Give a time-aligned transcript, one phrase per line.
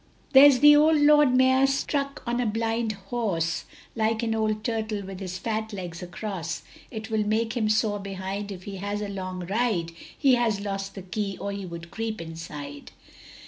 [0.33, 3.65] There's the old Lord Mayor stuck on a blind horse
[3.95, 8.51] Like an old turtle, with his fat legs across; It will make him sore behind
[8.51, 12.19] if he has a long ride, He has lost the key, or he would creep
[12.19, 12.89] inside.